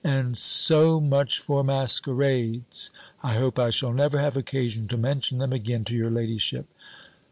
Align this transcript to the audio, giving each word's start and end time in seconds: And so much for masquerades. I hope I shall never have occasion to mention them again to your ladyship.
And 0.03 0.35
so 0.35 0.99
much 0.99 1.37
for 1.37 1.63
masquerades. 1.63 2.89
I 3.21 3.35
hope 3.35 3.59
I 3.59 3.69
shall 3.69 3.93
never 3.93 4.17
have 4.17 4.35
occasion 4.35 4.87
to 4.87 4.97
mention 4.97 5.37
them 5.37 5.53
again 5.53 5.85
to 5.85 5.95
your 5.95 6.09
ladyship. 6.09 6.65